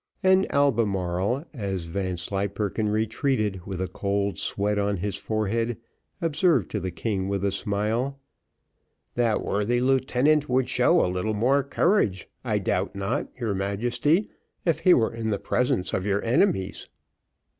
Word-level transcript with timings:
And 0.23 0.51
Albemarle, 0.51 1.45
as 1.53 1.83
Vanslyperken 1.83 2.89
retreated 2.89 3.67
with 3.67 3.79
a 3.79 3.87
cold 3.87 4.39
sweat 4.39 4.79
on 4.79 4.97
his 4.97 5.15
forehead, 5.15 5.77
observed 6.19 6.71
to 6.71 6.79
the 6.79 6.89
king 6.89 7.27
with 7.27 7.45
a 7.45 7.51
smile, 7.51 8.19
"That 9.13 9.45
worthy 9.45 9.79
lieutenant 9.79 10.49
would 10.49 10.69
show 10.69 11.05
a 11.05 11.05
little 11.13 11.35
more 11.35 11.63
courage, 11.63 12.27
I 12.43 12.57
doubt 12.57 12.95
not, 12.95 13.29
your 13.39 13.53
Majesty, 13.53 14.27
if 14.65 14.79
he 14.79 14.95
were 14.95 15.13
in 15.13 15.29
the 15.29 15.37
presence 15.37 15.93
of 15.93 16.03
your 16.07 16.23
enemies." 16.23 16.89